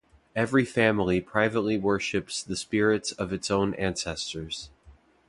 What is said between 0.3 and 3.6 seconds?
Every family privately worships the spirits of its